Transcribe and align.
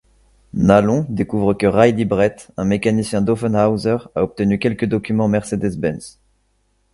Nalon 0.55 1.05
découvre 1.09 1.53
que 1.53 1.67
Riley 1.67 2.05
Brett, 2.05 2.49
un 2.57 2.65
mécanicien 2.65 3.21
d'Offenhauser, 3.21 3.97
a 4.15 4.23
obtenu 4.23 4.57
quelques 4.57 4.85
documents 4.85 5.27
Mercedes-Benz. 5.27 6.17